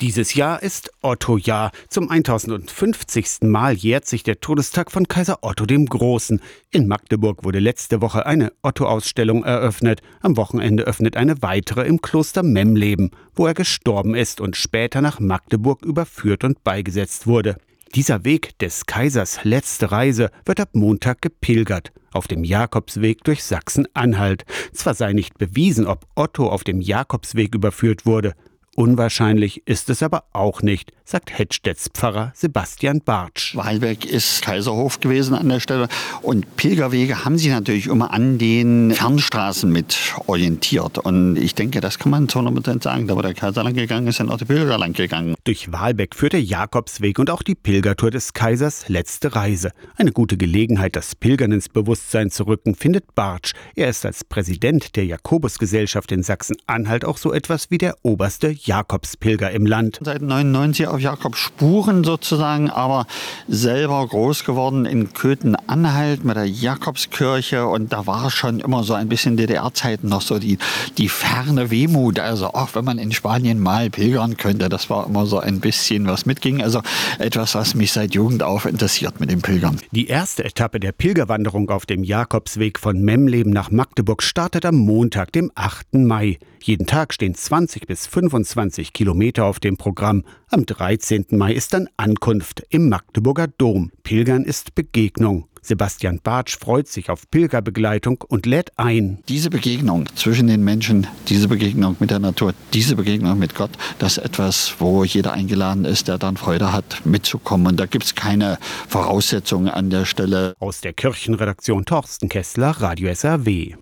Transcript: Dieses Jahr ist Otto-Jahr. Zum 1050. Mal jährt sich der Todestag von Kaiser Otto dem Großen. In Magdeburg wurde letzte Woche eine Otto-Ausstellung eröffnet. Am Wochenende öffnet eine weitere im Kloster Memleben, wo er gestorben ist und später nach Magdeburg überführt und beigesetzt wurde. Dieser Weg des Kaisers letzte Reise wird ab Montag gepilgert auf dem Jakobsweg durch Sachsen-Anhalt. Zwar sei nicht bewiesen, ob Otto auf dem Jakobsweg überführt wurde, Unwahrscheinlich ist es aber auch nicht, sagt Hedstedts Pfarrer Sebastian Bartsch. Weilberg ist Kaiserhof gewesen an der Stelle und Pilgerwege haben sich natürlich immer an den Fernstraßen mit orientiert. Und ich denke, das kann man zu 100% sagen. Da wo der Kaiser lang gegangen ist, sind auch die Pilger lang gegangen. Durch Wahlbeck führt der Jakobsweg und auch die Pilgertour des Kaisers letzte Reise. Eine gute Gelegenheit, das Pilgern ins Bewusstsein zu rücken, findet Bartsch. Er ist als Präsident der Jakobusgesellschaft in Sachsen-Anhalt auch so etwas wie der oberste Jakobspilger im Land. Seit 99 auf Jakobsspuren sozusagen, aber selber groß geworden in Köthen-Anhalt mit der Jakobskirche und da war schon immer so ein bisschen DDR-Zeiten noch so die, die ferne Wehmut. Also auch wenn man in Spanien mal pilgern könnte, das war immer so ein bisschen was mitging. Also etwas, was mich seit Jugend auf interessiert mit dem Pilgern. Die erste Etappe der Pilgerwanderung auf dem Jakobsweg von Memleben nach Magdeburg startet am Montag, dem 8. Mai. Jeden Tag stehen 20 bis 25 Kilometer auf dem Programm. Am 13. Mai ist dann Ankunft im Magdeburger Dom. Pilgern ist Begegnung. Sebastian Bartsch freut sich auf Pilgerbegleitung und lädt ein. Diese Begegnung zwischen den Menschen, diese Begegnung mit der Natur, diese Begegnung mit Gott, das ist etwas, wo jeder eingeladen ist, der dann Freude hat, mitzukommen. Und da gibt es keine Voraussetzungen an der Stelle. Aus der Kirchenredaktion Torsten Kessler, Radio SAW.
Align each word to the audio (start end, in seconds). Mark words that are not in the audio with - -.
Dieses 0.00 0.34
Jahr 0.34 0.62
ist 0.62 0.92
Otto-Jahr. 1.02 1.72
Zum 1.88 2.08
1050. 2.08 3.38
Mal 3.42 3.74
jährt 3.74 4.06
sich 4.06 4.22
der 4.22 4.38
Todestag 4.38 4.92
von 4.92 5.08
Kaiser 5.08 5.38
Otto 5.42 5.66
dem 5.66 5.86
Großen. 5.86 6.40
In 6.70 6.86
Magdeburg 6.86 7.42
wurde 7.42 7.58
letzte 7.58 8.00
Woche 8.00 8.24
eine 8.24 8.52
Otto-Ausstellung 8.62 9.42
eröffnet. 9.42 10.00
Am 10.20 10.36
Wochenende 10.36 10.84
öffnet 10.84 11.16
eine 11.16 11.42
weitere 11.42 11.84
im 11.84 12.00
Kloster 12.00 12.44
Memleben, 12.44 13.10
wo 13.34 13.48
er 13.48 13.54
gestorben 13.54 14.14
ist 14.14 14.40
und 14.40 14.56
später 14.56 15.00
nach 15.00 15.18
Magdeburg 15.18 15.84
überführt 15.84 16.44
und 16.44 16.62
beigesetzt 16.62 17.26
wurde. 17.26 17.56
Dieser 17.96 18.24
Weg 18.24 18.56
des 18.60 18.86
Kaisers 18.86 19.40
letzte 19.42 19.90
Reise 19.90 20.30
wird 20.44 20.60
ab 20.60 20.68
Montag 20.74 21.22
gepilgert 21.22 21.90
auf 22.12 22.26
dem 22.26 22.44
Jakobsweg 22.44 23.22
durch 23.24 23.44
Sachsen-Anhalt. 23.44 24.44
Zwar 24.72 24.94
sei 24.94 25.12
nicht 25.12 25.38
bewiesen, 25.38 25.86
ob 25.86 26.06
Otto 26.14 26.48
auf 26.48 26.64
dem 26.64 26.80
Jakobsweg 26.80 27.54
überführt 27.54 28.06
wurde, 28.06 28.34
Unwahrscheinlich 28.78 29.66
ist 29.66 29.90
es 29.90 30.04
aber 30.04 30.22
auch 30.32 30.62
nicht, 30.62 30.92
sagt 31.04 31.36
Hedstedts 31.36 31.88
Pfarrer 31.92 32.32
Sebastian 32.36 33.00
Bartsch. 33.00 33.56
Weilberg 33.56 34.04
ist 34.04 34.40
Kaiserhof 34.42 35.00
gewesen 35.00 35.34
an 35.34 35.48
der 35.48 35.58
Stelle 35.58 35.88
und 36.22 36.54
Pilgerwege 36.54 37.24
haben 37.24 37.38
sich 37.38 37.48
natürlich 37.48 37.88
immer 37.88 38.12
an 38.12 38.38
den 38.38 38.92
Fernstraßen 38.92 39.68
mit 39.68 40.14
orientiert. 40.28 40.98
Und 40.98 41.34
ich 41.38 41.56
denke, 41.56 41.80
das 41.80 41.98
kann 41.98 42.12
man 42.12 42.28
zu 42.28 42.38
100% 42.38 42.84
sagen. 42.84 43.08
Da 43.08 43.16
wo 43.16 43.22
der 43.22 43.34
Kaiser 43.34 43.64
lang 43.64 43.74
gegangen 43.74 44.06
ist, 44.06 44.18
sind 44.18 44.30
auch 44.30 44.38
die 44.38 44.44
Pilger 44.44 44.78
lang 44.78 44.92
gegangen. 44.92 45.34
Durch 45.42 45.72
Wahlbeck 45.72 46.14
führt 46.14 46.34
der 46.34 46.42
Jakobsweg 46.44 47.18
und 47.18 47.30
auch 47.30 47.42
die 47.42 47.56
Pilgertour 47.56 48.12
des 48.12 48.32
Kaisers 48.32 48.88
letzte 48.88 49.34
Reise. 49.34 49.72
Eine 49.96 50.12
gute 50.12 50.36
Gelegenheit, 50.36 50.94
das 50.94 51.16
Pilgern 51.16 51.50
ins 51.50 51.68
Bewusstsein 51.68 52.30
zu 52.30 52.46
rücken, 52.46 52.76
findet 52.76 53.16
Bartsch. 53.16 53.54
Er 53.74 53.88
ist 53.88 54.06
als 54.06 54.22
Präsident 54.22 54.94
der 54.94 55.04
Jakobusgesellschaft 55.06 56.12
in 56.12 56.22
Sachsen-Anhalt 56.22 57.04
auch 57.04 57.18
so 57.18 57.32
etwas 57.32 57.72
wie 57.72 57.78
der 57.78 57.96
oberste 58.02 58.50
Jakobspilger 58.68 59.50
im 59.50 59.64
Land. 59.64 59.98
Seit 60.02 60.20
99 60.20 60.86
auf 60.88 61.00
Jakobsspuren 61.00 62.04
sozusagen, 62.04 62.68
aber 62.68 63.06
selber 63.48 64.06
groß 64.06 64.44
geworden 64.44 64.84
in 64.84 65.14
Köthen-Anhalt 65.14 66.22
mit 66.24 66.36
der 66.36 66.44
Jakobskirche 66.44 67.66
und 67.66 67.94
da 67.94 68.06
war 68.06 68.30
schon 68.30 68.60
immer 68.60 68.84
so 68.84 68.92
ein 68.92 69.08
bisschen 69.08 69.38
DDR-Zeiten 69.38 70.08
noch 70.08 70.20
so 70.20 70.38
die, 70.38 70.58
die 70.98 71.08
ferne 71.08 71.70
Wehmut. 71.70 72.20
Also 72.20 72.48
auch 72.48 72.74
wenn 72.74 72.84
man 72.84 72.98
in 72.98 73.10
Spanien 73.12 73.58
mal 73.58 73.88
pilgern 73.88 74.36
könnte, 74.36 74.68
das 74.68 74.90
war 74.90 75.06
immer 75.06 75.24
so 75.24 75.38
ein 75.38 75.60
bisschen 75.60 76.06
was 76.06 76.26
mitging. 76.26 76.62
Also 76.62 76.82
etwas, 77.18 77.54
was 77.54 77.74
mich 77.74 77.92
seit 77.92 78.14
Jugend 78.14 78.42
auf 78.42 78.66
interessiert 78.66 79.18
mit 79.18 79.30
dem 79.30 79.40
Pilgern. 79.40 79.78
Die 79.92 80.08
erste 80.08 80.44
Etappe 80.44 80.78
der 80.78 80.92
Pilgerwanderung 80.92 81.70
auf 81.70 81.86
dem 81.86 82.04
Jakobsweg 82.04 82.78
von 82.78 83.00
Memleben 83.00 83.50
nach 83.52 83.70
Magdeburg 83.70 84.22
startet 84.22 84.66
am 84.66 84.76
Montag, 84.76 85.32
dem 85.32 85.50
8. 85.54 85.94
Mai. 85.94 86.38
Jeden 86.62 86.86
Tag 86.86 87.14
stehen 87.14 87.34
20 87.34 87.86
bis 87.86 88.06
25 88.06 88.92
Kilometer 88.92 89.44
auf 89.44 89.60
dem 89.60 89.76
Programm. 89.76 90.24
Am 90.50 90.66
13. 90.66 91.26
Mai 91.30 91.52
ist 91.52 91.72
dann 91.72 91.88
Ankunft 91.96 92.62
im 92.70 92.88
Magdeburger 92.88 93.46
Dom. 93.46 93.90
Pilgern 94.02 94.44
ist 94.44 94.74
Begegnung. 94.74 95.46
Sebastian 95.62 96.20
Bartsch 96.22 96.58
freut 96.58 96.88
sich 96.88 97.10
auf 97.10 97.30
Pilgerbegleitung 97.30 98.24
und 98.26 98.46
lädt 98.46 98.78
ein. 98.78 99.18
Diese 99.28 99.50
Begegnung 99.50 100.06
zwischen 100.14 100.46
den 100.46 100.64
Menschen, 100.64 101.06
diese 101.28 101.48
Begegnung 101.48 101.96
mit 102.00 102.10
der 102.10 102.20
Natur, 102.20 102.54
diese 102.72 102.96
Begegnung 102.96 103.38
mit 103.38 103.54
Gott, 103.54 103.70
das 103.98 104.16
ist 104.16 104.24
etwas, 104.24 104.74
wo 104.78 105.04
jeder 105.04 105.32
eingeladen 105.32 105.84
ist, 105.84 106.08
der 106.08 106.16
dann 106.16 106.36
Freude 106.36 106.72
hat, 106.72 107.02
mitzukommen. 107.04 107.66
Und 107.66 107.80
da 107.80 107.86
gibt 107.86 108.04
es 108.04 108.14
keine 108.14 108.58
Voraussetzungen 108.88 109.68
an 109.68 109.90
der 109.90 110.06
Stelle. 110.06 110.54
Aus 110.58 110.80
der 110.80 110.94
Kirchenredaktion 110.94 111.84
Torsten 111.84 112.28
Kessler, 112.28 112.70
Radio 112.70 113.12
SAW. 113.14 113.76